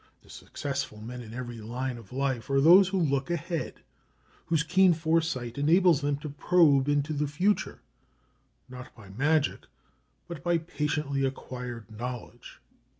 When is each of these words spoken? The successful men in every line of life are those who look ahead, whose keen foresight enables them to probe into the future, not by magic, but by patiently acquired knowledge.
The 0.23 0.31
successful 0.31 0.99
men 0.99 1.21
in 1.21 1.31
every 1.31 1.57
line 1.59 1.99
of 1.99 2.11
life 2.11 2.49
are 2.49 2.59
those 2.59 2.87
who 2.87 2.99
look 2.99 3.29
ahead, 3.29 3.81
whose 4.47 4.63
keen 4.63 4.95
foresight 4.95 5.59
enables 5.59 6.01
them 6.01 6.17
to 6.21 6.29
probe 6.29 6.89
into 6.89 7.13
the 7.13 7.27
future, 7.27 7.81
not 8.67 8.95
by 8.95 9.09
magic, 9.09 9.67
but 10.27 10.41
by 10.43 10.57
patiently 10.57 11.23
acquired 11.23 11.91
knowledge. 11.95 12.59